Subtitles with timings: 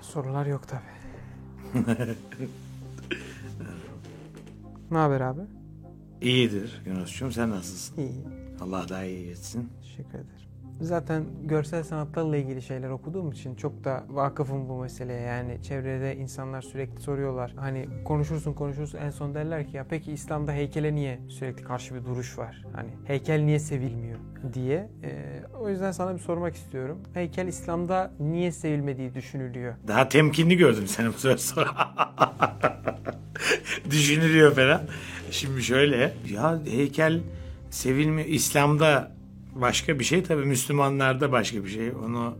[0.00, 0.82] Sorular yok tabi.
[4.90, 5.40] ne haber abi?
[6.20, 7.96] İyidir Yunus'cum sen nasılsın?
[8.00, 8.24] İyi.
[8.60, 9.72] Allah daha iyi etsin.
[9.82, 10.45] Teşekkür ederim.
[10.80, 15.20] Zaten görsel sanatlarla ilgili şeyler okuduğum için çok da vakıfım bu meseleye.
[15.20, 17.52] Yani çevrede insanlar sürekli soruyorlar.
[17.56, 22.04] Hani konuşursun konuşursun en son derler ki ya peki İslam'da heykele niye sürekli karşı bir
[22.04, 22.64] duruş var?
[22.72, 24.18] Hani heykel niye sevilmiyor
[24.54, 24.88] diye.
[25.04, 26.98] Ee, o yüzden sana bir sormak istiyorum.
[27.14, 29.74] Heykel İslam'da niye sevilmediği düşünülüyor.
[29.88, 31.70] Daha temkinli gördüm seni bu sefer sonra.
[33.90, 34.80] Düşünülüyor falan.
[35.30, 37.20] Şimdi şöyle ya heykel
[37.70, 38.28] sevilmiyor.
[38.28, 39.15] İslam'da
[39.60, 41.90] başka bir şey tabii Müslümanlarda başka bir şey.
[42.06, 42.34] Onu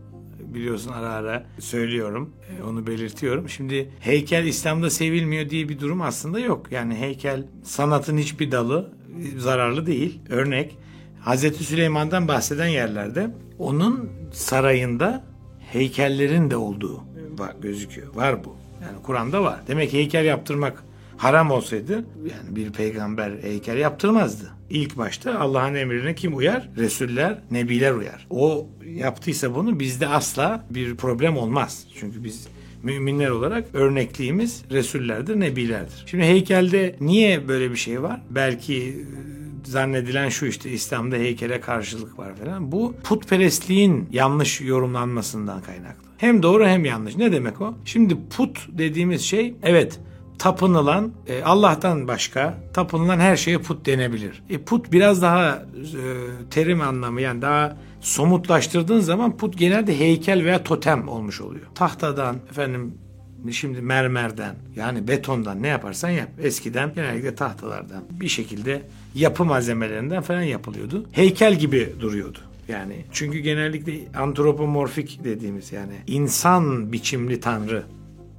[0.53, 2.33] biliyorsun ara ara söylüyorum.
[2.59, 3.49] E, Onu belirtiyorum.
[3.49, 6.71] Şimdi heykel İslam'da sevilmiyor diye bir durum aslında yok.
[6.71, 8.93] Yani heykel sanatın hiçbir dalı
[9.37, 10.19] zararlı değil.
[10.29, 10.77] Örnek
[11.21, 13.29] Hazreti Süleyman'dan bahseden yerlerde
[13.59, 15.23] onun sarayında
[15.71, 17.03] heykellerin de olduğu
[17.37, 18.15] var, gözüküyor.
[18.15, 18.55] Var bu.
[18.81, 19.59] Yani Kur'an'da var.
[19.67, 20.83] Demek heykel yaptırmak
[21.17, 24.51] haram olsaydı yani bir peygamber heykel yaptırmazdı.
[24.69, 26.69] İlk başta Allah'ın emrine kim uyar?
[26.77, 28.27] Resuller, nebiler uyar.
[28.29, 31.87] O yaptıysa bunu bizde asla bir problem olmaz.
[31.99, 32.47] Çünkü biz
[32.83, 36.03] müminler olarak örnekliğimiz Resullerdir, nebilerdir.
[36.05, 38.21] Şimdi heykelde niye böyle bir şey var?
[38.29, 42.71] Belki e, zannedilen şu işte İslam'da heykele karşılık var falan.
[42.71, 46.07] Bu putperestliğin yanlış yorumlanmasından kaynaklı.
[46.17, 47.15] Hem doğru hem yanlış.
[47.15, 47.75] Ne demek o?
[47.85, 49.99] Şimdi put dediğimiz şey evet
[50.39, 54.43] tapınılan e, Allah'tan başka tapınılan her şeye put denebilir.
[54.49, 55.61] E, put biraz daha e,
[56.51, 61.65] terim anlamı yani daha somutlaştırdığın zaman put genelde heykel veya totem olmuş oluyor.
[61.75, 62.93] Tahtadan efendim
[63.51, 66.29] şimdi mermerden yani betondan ne yaparsan yap.
[66.41, 68.81] Eskiden genellikle tahtalardan bir şekilde
[69.15, 71.05] yapı malzemelerinden falan yapılıyordu.
[71.11, 72.39] Heykel gibi duruyordu.
[72.67, 77.83] Yani çünkü genellikle antropomorfik dediğimiz yani insan biçimli tanrı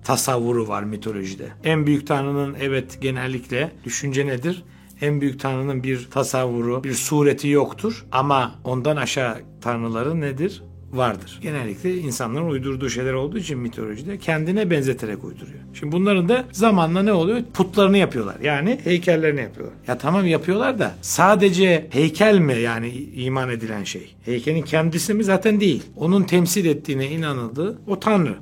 [0.04, 1.48] tasavvuru var mitolojide.
[1.64, 4.64] En büyük tanrının evet genellikle düşünce nedir?
[5.00, 10.62] En büyük tanrının bir tasavvuru, bir sureti yoktur ama ondan aşağı tanrıları nedir?
[10.92, 11.38] Vardır.
[11.42, 15.58] Genellikle insanların uydurduğu şeyler olduğu için mitolojide kendine benzeterek uyduruyor.
[15.74, 17.42] Şimdi bunların da zamanla ne oluyor?
[17.54, 18.36] Putlarını yapıyorlar.
[18.42, 19.76] Yani heykellerini yapıyorlar.
[19.88, 24.14] Ya tamam yapıyorlar da sadece heykel mi yani iman edilen şey?
[24.24, 25.24] Heykelin kendisi mi?
[25.24, 25.82] Zaten değil.
[25.96, 28.36] Onun temsil ettiğine inanıldığı o tanrı.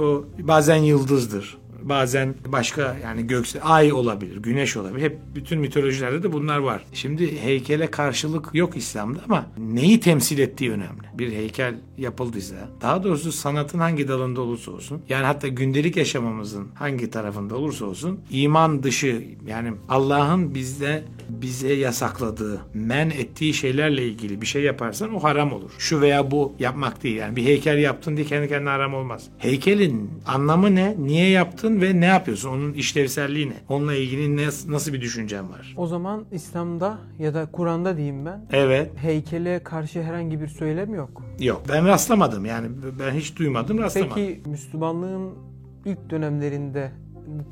[0.00, 1.58] O bazen yıldızdır.
[1.88, 5.04] Bazen başka yani gökse ay olabilir, güneş olabilir.
[5.04, 6.84] Hep bütün mitolojilerde de bunlar var.
[6.92, 11.02] Şimdi heykele karşılık yok İslam'da ama neyi temsil ettiği önemli.
[11.14, 17.10] Bir heykel yapıldıysa, daha doğrusu sanatın hangi dalında olursa olsun, yani hatta gündelik yaşamamızın hangi
[17.10, 24.46] tarafında olursa olsun, iman dışı yani Allah'ın bizde bize yasakladığı, men ettiği şeylerle ilgili bir
[24.46, 25.70] şey yaparsan o haram olur.
[25.78, 27.16] Şu veya bu yapmak değil.
[27.16, 29.28] Yani bir heykel yaptın diye kendi kendine haram olmaz.
[29.38, 30.94] Heykelin anlamı ne?
[30.98, 32.48] Niye yaptın ve ne yapıyorsun?
[32.50, 33.54] Onun işlevselliği ne?
[33.68, 35.74] Onunla ilgili ne, nasıl bir düşüncen var?
[35.76, 38.90] O zaman İslam'da ya da Kur'an'da diyeyim ben Evet.
[38.96, 41.22] heykele karşı herhangi bir söylem yok.
[41.40, 41.62] Yok.
[41.68, 42.44] Ben rastlamadım.
[42.44, 42.68] Yani
[42.98, 44.14] ben hiç duymadım, rastlamadım.
[44.14, 45.34] Peki Müslümanlığın
[45.84, 46.92] ilk dönemlerinde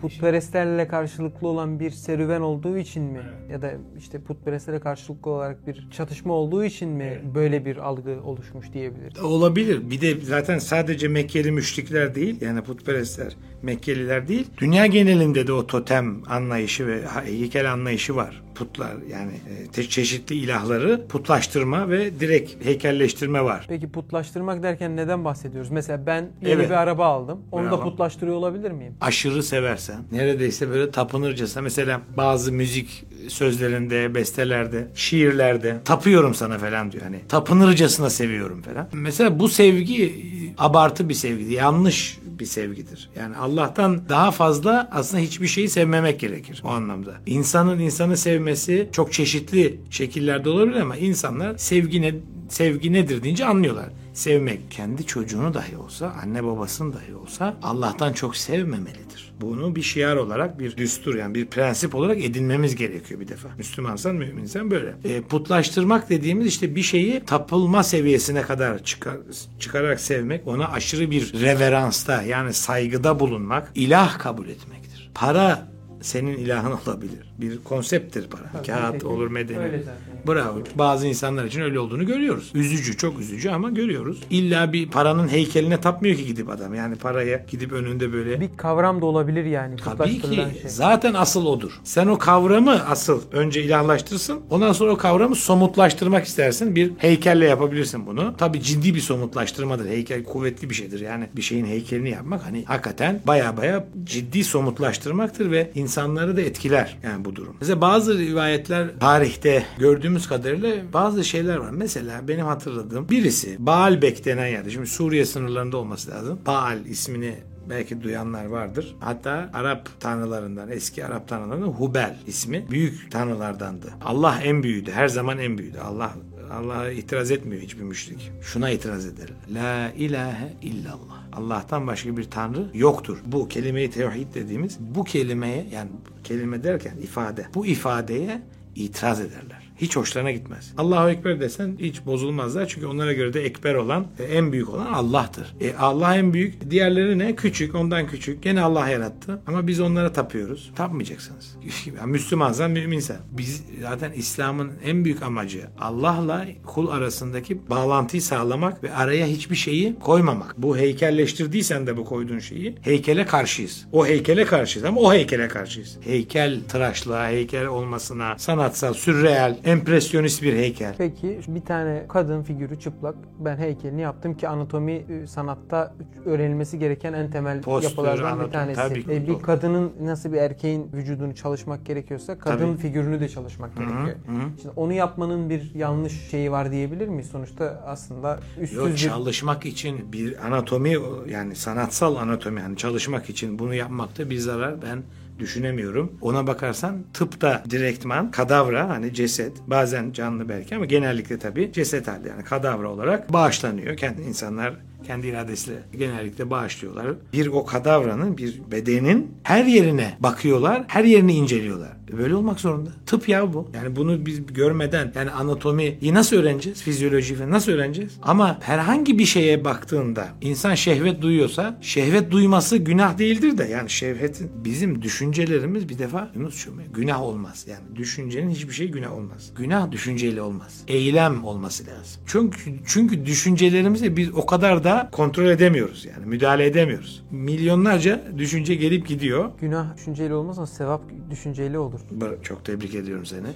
[0.00, 3.20] putperestlerle karşılıklı olan bir serüven olduğu için mi
[3.50, 8.72] ya da işte putperestlere karşılıklı olarak bir çatışma olduğu için mi böyle bir algı oluşmuş
[8.72, 9.20] diyebiliriz?
[9.22, 9.90] Olabilir.
[9.90, 14.46] Bir de zaten sadece Mekkeli müşrikler değil yani putperestler, Mekkeliler değil.
[14.58, 18.45] Dünya genelinde de o totem anlayışı ve heykel anlayışı var.
[18.58, 19.32] Putlar yani
[19.76, 23.64] e, çeşitli ilahları putlaştırma ve direkt heykelleştirme var.
[23.68, 25.70] Peki putlaştırmak derken neden bahsediyoruz?
[25.70, 26.68] Mesela ben yeni Evet.
[26.68, 27.40] bir araba aldım.
[27.52, 27.82] Onu da Bravo.
[27.82, 28.94] putlaştırıyor olabilir miyim?
[29.00, 37.02] aşırı seversen, neredeyse böyle tapınırcasına mesela bazı müzik sözlerinde, bestelerde, şiirlerde tapıyorum sana falan diyor.
[37.04, 38.88] Hani tapınırcasına seviyorum falan.
[38.92, 40.10] Mesela bu sevgi e,
[40.58, 41.50] abartı bir sevgidir.
[41.50, 43.10] Yanlış bir sevgidir.
[43.18, 47.14] Yani Allah'tan daha fazla aslında hiçbir şeyi sevmemek gerekir o anlamda.
[47.26, 52.14] İnsanın insanı sevmesi çok çeşitli şekillerde olabilir ama insanlar sevgi ne,
[52.48, 53.88] sevgi nedir deyince anlıyorlar.
[54.14, 59.05] Sevmek kendi çocuğunu dahi olsa, anne babasını dahi olsa Allah'tan çok sevmemelidir.
[59.40, 63.48] Bunu bir şiar olarak, bir düstur yani bir prensip olarak edinmemiz gerekiyor bir defa.
[63.58, 64.94] Müslümansan, müminsen böyle.
[65.04, 69.16] E, putlaştırmak dediğimiz işte bir şeyi tapılma seviyesine kadar çıkar,
[69.58, 75.10] çıkararak sevmek, ona aşırı bir reveransta yani saygıda bulunmak, ilah kabul etmektir.
[75.14, 75.75] Para
[76.06, 77.32] senin ilahın olabilir.
[77.38, 78.42] Bir konsepttir para.
[78.52, 79.58] Tabii, Kağıt nitekim olur medeni.
[79.58, 80.34] Öyle zaten.
[80.34, 80.58] Bravo.
[80.74, 82.50] Bazı insanlar için öyle olduğunu görüyoruz.
[82.54, 84.22] Üzücü, çok üzücü ama görüyoruz.
[84.30, 86.74] İlla bir paranın heykeline tapmıyor ki gidip adam.
[86.74, 89.76] Yani paraya gidip önünde böyle Bir kavram da olabilir yani.
[89.76, 90.34] Tabii ki.
[90.34, 90.70] Şey.
[90.70, 91.80] Zaten asıl odur.
[91.84, 94.40] Sen o kavramı asıl önce ilahlaştırsın.
[94.50, 96.76] Ondan sonra o kavramı somutlaştırmak istersin.
[96.76, 98.34] Bir heykelle yapabilirsin bunu.
[98.38, 99.88] Tabii ciddi bir somutlaştırmadır.
[99.88, 101.00] Heykel kuvvetli bir şeydir.
[101.00, 106.98] Yani bir şeyin heykelini yapmak hani hakikaten baya baya ciddi somutlaştırmaktır ve insanları da etkiler
[107.02, 107.56] yani bu durum.
[107.60, 111.70] Mesela bazı rivayetler tarihte gördüğümüz kadarıyla bazı şeyler var.
[111.70, 114.70] Mesela benim hatırladığım birisi Baalbek denen yerde.
[114.70, 116.38] Şimdi Suriye sınırlarında olması lazım.
[116.46, 117.34] Baal ismini
[117.70, 118.96] belki duyanlar vardır.
[119.00, 123.86] Hatta Arap tanrılarından, eski Arap tanrılarından Hubel ismi büyük tanrılardandı.
[124.04, 124.90] Allah en büyüğüydü.
[124.92, 125.78] Her zaman en büyüğüydü.
[125.78, 126.12] Allah
[126.50, 128.32] Allah'a itiraz etmiyor hiçbir müşrik.
[128.42, 129.28] Şuna itiraz eder.
[129.54, 131.26] La ilahe illallah.
[131.32, 133.18] Allah'tan başka bir tanrı yoktur.
[133.26, 135.90] Bu kelime-i tevhid dediğimiz bu kelimeye yani
[136.24, 137.46] kelime derken ifade.
[137.54, 138.42] Bu ifadeye
[138.74, 139.65] itiraz ederler.
[139.76, 140.72] Hiç hoşlarına gitmez.
[140.78, 142.68] Allahu Ekber desen hiç bozulmazlar.
[142.68, 145.54] Çünkü onlara göre de ekber olan, e, en büyük olan Allah'tır.
[145.60, 146.70] E, Allah en büyük.
[146.70, 147.36] Diğerleri ne?
[147.36, 148.42] Küçük, ondan küçük.
[148.42, 149.40] Gene Allah yarattı.
[149.46, 150.72] Ama biz onlara tapıyoruz.
[150.76, 151.56] Tapmayacaksınız.
[151.98, 153.16] Yani Müslümansan müminsen.
[153.30, 159.98] Biz zaten İslam'ın en büyük amacı Allah'la kul arasındaki bağlantıyı sağlamak ve araya hiçbir şeyi
[159.98, 160.54] koymamak.
[160.58, 163.86] Bu heykelleştirdiysen de bu koyduğun şeyi heykele karşıyız.
[163.92, 165.96] O heykele karşıyız ama o heykele karşıyız.
[166.00, 170.94] Heykel tıraşlığa, heykel olmasına, sanatsal, sürreel, empresyonist bir heykel.
[170.98, 173.14] Peki bir tane kadın figürü çıplak.
[173.38, 178.52] Ben heykelini yaptım ki anatomi e, sanatta öğrenilmesi gereken en temel Postür, yapılardan anatomi, bir
[178.52, 178.76] tanesi.
[178.80, 182.82] tabii ki, E, bir kadının nasıl bir erkeğin vücudunu çalışmak gerekiyorsa kadın Tabii.
[182.82, 184.16] figürünü de çalışmak gerekiyor.
[184.62, 187.26] Şimdi onu yapmanın bir yanlış şeyi var diyebilir miyiz?
[187.26, 190.96] Sonuçta aslında üstsüz Yok bir çalışmak için bir anatomi
[191.28, 195.02] yani sanatsal anatomi yani çalışmak için bunu yapmakta bir zarar ben
[195.38, 196.18] düşünemiyorum.
[196.20, 202.28] Ona bakarsan tıpta direktman kadavra hani ceset bazen canlı belki ama genellikle tabii ceset halde
[202.28, 203.96] yani kadavra olarak bağışlanıyor.
[203.96, 204.74] Kendi insanlar
[205.06, 207.06] kendi iradesiyle genellikle bağışlıyorlar.
[207.32, 211.96] Bir o kadavranın bir bedenin her yerine bakıyorlar, her yerini inceliyorlar.
[212.12, 212.90] E Böyle olmak zorunda.
[213.06, 213.70] Tıp ya bu.
[213.74, 216.82] Yani bunu biz görmeden yani anatomiyi nasıl öğreneceğiz?
[216.82, 218.12] Fizyoloji falan nasıl öğreneceğiz?
[218.22, 224.50] Ama herhangi bir şeye baktığında insan şehvet duyuyorsa şehvet duyması günah değildir de yani şehvetin
[224.64, 227.66] bizim düşüncelerimiz bir defa Yunus'cum günah olmaz.
[227.68, 229.50] Yani düşüncenin hiçbir şey günah olmaz.
[229.56, 230.82] Günah düşünceyle olmaz.
[230.88, 232.22] Eylem olması lazım.
[232.26, 237.24] Çünkü çünkü düşüncelerimizi biz o kadar da kontrol edemiyoruz yani müdahale edemiyoruz.
[237.30, 239.50] Milyonlarca düşünce gelip gidiyor.
[239.60, 242.00] günah düşünceyle olmaz ama sevap düşünceyle olur.
[242.42, 243.46] Çok tebrik ediyorum seni.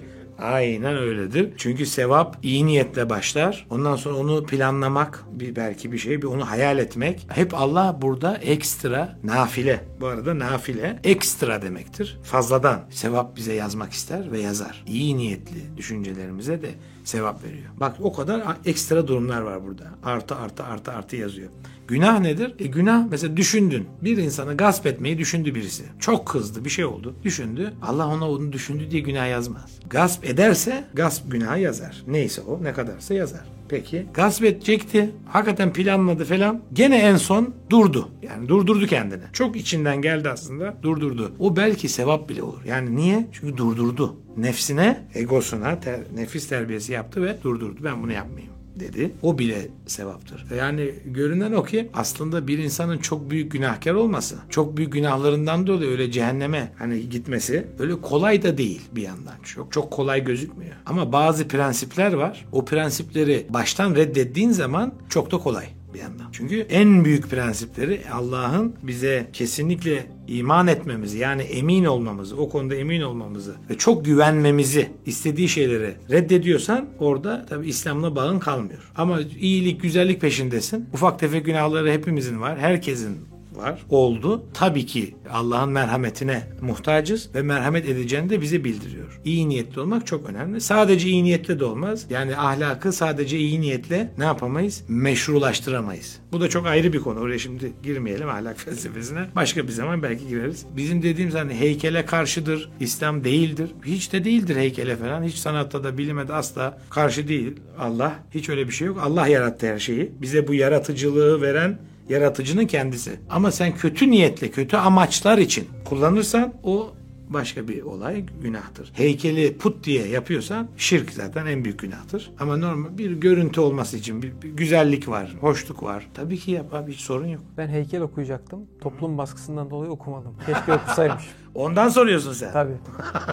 [0.40, 1.52] Aynen öyledir.
[1.56, 3.66] Çünkü sevap iyi niyetle başlar.
[3.70, 7.26] Ondan sonra onu planlamak bir belki bir şey, bir onu hayal etmek.
[7.28, 9.84] Hep Allah burada ekstra nafile.
[10.00, 12.18] Bu arada nafile ekstra demektir.
[12.22, 14.84] Fazladan sevap bize yazmak ister ve yazar.
[14.86, 16.70] İyi niyetli düşüncelerimize de
[17.04, 17.68] sevap veriyor.
[17.80, 19.84] Bak o kadar ekstra durumlar var burada.
[20.04, 21.50] Artı artı artı artı yazıyor.
[21.90, 22.54] Günah nedir?
[22.58, 23.86] E günah mesela düşündün.
[24.02, 25.82] Bir insanı gasp etmeyi düşündü birisi.
[26.00, 27.14] Çok kızdı bir şey oldu.
[27.24, 27.72] Düşündü.
[27.82, 29.78] Allah ona onu düşündü diye günah yazmaz.
[29.90, 32.02] Gasp ederse gasp günahı yazar.
[32.06, 33.40] Neyse o ne kadarsa yazar.
[33.68, 35.10] Peki gasp edecekti.
[35.26, 36.60] Hakikaten planladı falan.
[36.72, 38.08] Gene en son durdu.
[38.22, 39.22] Yani durdurdu kendini.
[39.32, 40.74] Çok içinden geldi aslında.
[40.82, 41.32] Durdurdu.
[41.38, 42.64] O belki sevap bile olur.
[42.66, 43.28] Yani niye?
[43.32, 44.16] Çünkü durdurdu.
[44.36, 47.80] Nefsine, egosuna ter- nefis terbiyesi yaptı ve durdurdu.
[47.84, 49.12] Ben bunu yapmayayım dedi.
[49.22, 50.46] O bile sevaptır.
[50.56, 55.90] Yani görünen o ki aslında bir insanın çok büyük günahkar olması, çok büyük günahlarından dolayı
[55.90, 59.34] öyle cehenneme hani gitmesi öyle kolay da değil bir yandan.
[59.42, 60.72] Çok çok kolay gözükmüyor.
[60.86, 62.46] Ama bazı prensipler var.
[62.52, 66.26] O prensipleri baştan reddettiğin zaman çok da kolay bir yandan.
[66.32, 73.00] Çünkü en büyük prensipleri Allah'ın bize kesinlikle iman etmemizi yani emin olmamızı, o konuda emin
[73.00, 78.90] olmamızı ve çok güvenmemizi istediği şeyleri reddediyorsan orada tabi İslam'la bağın kalmıyor.
[78.96, 80.88] Ama iyilik, güzellik peşindesin.
[80.92, 82.58] Ufak tefek günahları hepimizin var.
[82.58, 83.29] Herkesin
[83.60, 83.86] var.
[83.90, 84.44] Oldu.
[84.54, 89.20] Tabii ki Allah'ın merhametine muhtacız ve merhamet edeceğini de bize bildiriyor.
[89.24, 90.60] İyi niyetli olmak çok önemli.
[90.60, 92.06] Sadece iyi niyetle de olmaz.
[92.10, 94.84] Yani ahlakı sadece iyi niyetle ne yapamayız?
[94.88, 96.18] Meşrulaştıramayız.
[96.32, 97.20] Bu da çok ayrı bir konu.
[97.20, 99.26] Oraya şimdi girmeyelim ahlak felsefesine.
[99.36, 100.66] Başka bir zaman belki gireriz.
[100.76, 103.70] Bizim dediğimiz hani heykele karşıdır, İslam değildir.
[103.84, 105.22] Hiç de değildir heykele falan.
[105.22, 107.52] Hiç sanatta da bilime de asla karşı değil.
[107.78, 108.98] Allah hiç öyle bir şey yok.
[109.02, 110.12] Allah yarattı her şeyi.
[110.20, 111.78] Bize bu yaratıcılığı veren
[112.10, 113.10] yaratıcının kendisi.
[113.30, 116.90] Ama sen kötü niyetle, kötü amaçlar için kullanırsan o
[117.30, 118.92] başka bir olay günahtır.
[118.94, 122.30] Heykeli put diye yapıyorsan şirk zaten en büyük günahtır.
[122.40, 126.06] Ama normal bir görüntü olması için bir, bir güzellik var, hoşluk var.
[126.14, 127.42] Tabii ki yap abi hiç sorun yok.
[127.56, 128.60] Ben heykel okuyacaktım.
[128.80, 130.32] Toplum baskısından dolayı okumadım.
[130.46, 131.24] Keşke okusaymış.
[131.54, 132.52] Ondan soruyorsun sen.
[132.52, 132.72] Tabii.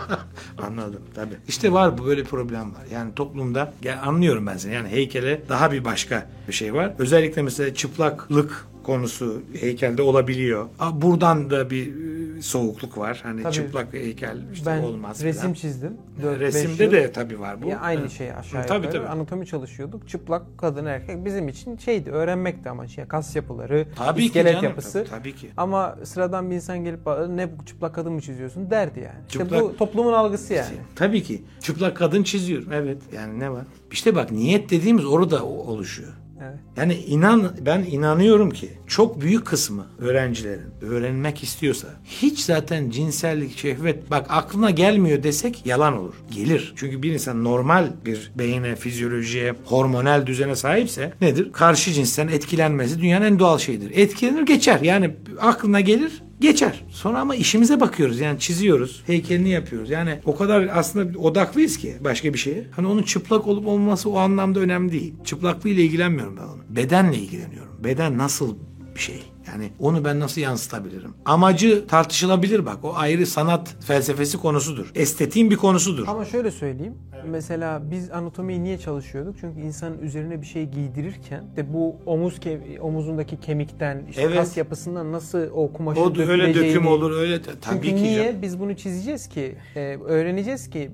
[0.67, 1.35] Anladım tabii.
[1.47, 2.81] İşte var bu böyle problem var.
[2.93, 4.73] Yani toplumda ya anlıyorum ben seni.
[4.73, 6.93] Yani heykele daha bir başka bir şey var.
[6.99, 10.65] Özellikle mesela çıplaklık konusu heykelde olabiliyor.
[10.79, 11.93] Aa, Buradan da bir
[12.41, 13.19] soğukluk var.
[13.23, 13.53] Hani Tabii.
[13.53, 15.53] çıplak bir heykel işte ben olmaz resim falan.
[15.53, 15.97] çizdim.
[16.21, 16.91] Dört, beş Resimde yıl.
[16.91, 17.67] de tabii var bu.
[17.67, 18.11] Ya aynı Evet.
[18.11, 19.01] şey aşağı Tabii, yukarı.
[19.01, 19.11] tabii.
[19.11, 20.07] Anatomi çalışıyorduk.
[20.09, 22.97] Çıplak kadın erkek bizim için şeydi öğrenmekti amaç.
[22.97, 24.91] Ya kas yapıları, Tabii ki iskelet canım, yapısı.
[24.93, 25.49] tabii- tabii ki.
[25.57, 29.15] Ama sıradan bir insan gelip "Aa, ne bu çıplak kadın mı çiziyorsun derdi yani.
[29.27, 30.75] İşte Çıplak- bu toplumun algısı yani.
[30.95, 31.43] Tabii ki.
[31.61, 32.73] Çıplak kadın çiziyorum.
[32.73, 32.97] Evet.
[33.15, 33.63] Yani ne var?
[33.91, 36.13] İşte bak niyet dediğimiz orada oluşuyor.
[36.41, 36.59] Evet.
[36.77, 44.11] Yani inan ben inanıyorum ki çok büyük kısmı öğrencilerin öğrenmek istiyorsa hiç zaten cinsellik, şehvet
[44.11, 46.13] bak aklına gelmiyor desek yalan olur.
[46.31, 46.73] Gelir.
[46.75, 51.51] Çünkü bir insan normal bir beyine, fizyolojiye, hormonal düzene sahipse nedir?
[51.51, 53.91] Karşı cinsten etkilenmesi dünyanın en doğal şeyidir.
[53.95, 54.79] Etkilenir geçer.
[54.81, 56.85] Yani aklına gelir geçer.
[56.89, 58.19] Sonra ama işimize bakıyoruz.
[58.19, 59.03] Yani çiziyoruz.
[59.05, 59.89] Heykelini yapıyoruz.
[59.89, 62.67] Yani o kadar aslında odaklıyız ki başka bir şeye.
[62.71, 65.13] Hani onun çıplak olup olmaması o anlamda önemli değil.
[65.25, 66.61] Çıplaklığıyla ilgilenmiyorum ben onu.
[66.69, 67.83] Bedenle ilgileniyorum.
[67.83, 68.55] Beden nasıl
[68.97, 69.23] bir şey?
[69.47, 71.13] Yani onu ben nasıl yansıtabilirim?
[71.25, 72.77] Amacı tartışılabilir bak.
[72.83, 74.91] O ayrı sanat felsefesi konusudur.
[74.95, 76.07] Estetiğin bir konusudur.
[76.07, 76.93] Ama şöyle söyleyeyim.
[77.25, 79.35] Mesela biz anatomiyi niye çalışıyorduk?
[79.41, 84.35] Çünkü insanın üzerine bir şey giydirirken de bu omuz ke- omuzundaki kemikten, işte Evet.
[84.37, 87.95] kas yapısından nasıl o kumaşın O da öyle döküm olur öyle tabii Çünkü ki.
[87.95, 88.41] niye canım.
[88.41, 90.91] biz bunu çizeceğiz ki, e, öğreneceğiz ki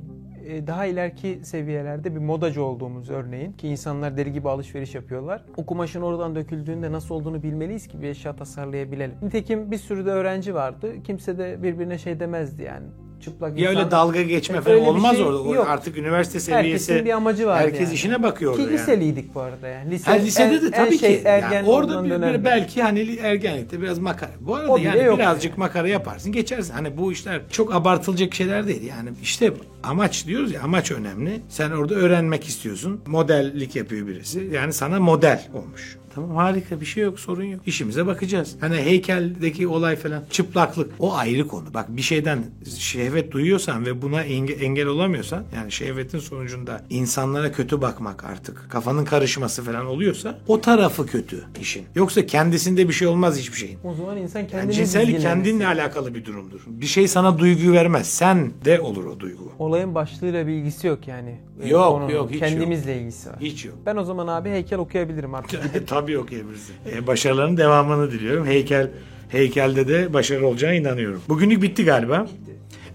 [0.67, 5.43] daha ileriki seviyelerde bir modacı olduğumuz örneğin ki insanlar deli gibi alışveriş yapıyorlar.
[5.57, 9.15] O kumaşın oradan döküldüğünde nasıl olduğunu bilmeliyiz ki bir eşya tasarlayabilelim.
[9.21, 10.93] Nitekim bir sürü de öğrenci vardı.
[11.03, 12.87] Kimse de birbirine şey demezdi yani.
[13.23, 15.55] Çıplak Ya öyle dalga geçme Evet, falan öyle olmaz şey orada.
[15.55, 15.67] Yok.
[15.69, 16.91] Artık üniversite seviyesi.
[16.91, 17.93] Herkesin bir amacı vardı Herkes yani.
[17.93, 18.81] işine bakıyor Ki orada yani.
[18.81, 19.91] liseliydik bu arada yani.
[19.91, 21.27] Lise, Ha, lisede en- de en tabii şey, ki.
[21.27, 24.31] ergen Yani orada bir, bir belki hani ergenlikte biraz makara.
[24.39, 26.73] Bu arada O yani birazcık makara yaparsın geçersin.
[26.73, 28.83] Hani bu işler çok abartılacak şeyler değil.
[28.83, 29.53] Yani işte
[29.83, 31.41] amaç diyoruz ya amaç önemli.
[31.49, 33.01] Sen orada öğrenmek istiyorsun.
[33.07, 34.49] Modellik yapıyor birisi.
[34.53, 35.97] Yani sana model olmuş.
[36.15, 37.61] Tamam harika bir şey yok sorun yok.
[37.65, 38.55] İşimize bakacağız.
[38.61, 41.73] Hani heykeldeki olay falan çıplaklık o ayrı konu.
[41.73, 42.43] Bak bir şeyden
[42.77, 49.05] şehvet duyuyorsan ve buna enge- engel olamıyorsan yani şehvetin sonucunda insanlara kötü bakmak artık kafanın
[49.05, 51.85] karışması falan oluyorsa o tarafı kötü işin.
[51.95, 53.77] Yoksa kendisinde bir şey olmaz hiçbir şeyin.
[53.83, 55.43] O zaman insan Yani kendini cinsellik dizginlemesi.
[55.43, 56.61] kendinle alakalı bir durumdur.
[56.67, 58.07] Bir şey sana duygu vermez.
[58.07, 59.51] Sen de olur o duygu.
[59.59, 61.39] Olayın başlığıyla bir ilgisi yok yani.
[61.63, 62.09] Ee, Yok, konunun.
[62.09, 63.35] yok, hiç Kendimizle ilgisi var.
[63.41, 63.75] Hiç yok.
[63.85, 65.61] Ben o zaman abi heykel okuyabilirim artık.
[65.87, 66.75] Tabii okuyabilirsin.
[66.91, 68.45] E, başarıların devamını diliyorum.
[68.45, 68.89] Heykel
[69.29, 71.21] heykelde de başarılı olacağına inanıyorum.
[71.29, 72.27] Bugünlük bitti galiba.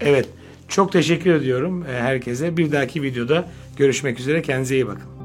[0.01, 0.29] Evet.
[0.67, 2.57] Çok teşekkür ediyorum e, herkese.
[2.57, 3.45] Bir dahaki videoda
[3.77, 4.41] görüşmek üzere.
[4.41, 5.18] Kendinize iyi bakın.